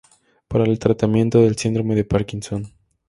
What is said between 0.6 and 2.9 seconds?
el tratamiento del síndrome de Parkinson.